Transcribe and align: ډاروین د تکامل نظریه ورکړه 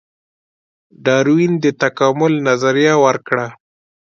ډاروین 1.05 1.53
د 1.63 1.65
تکامل 1.81 2.33
نظریه 2.47 2.93
ورکړه 3.05 3.45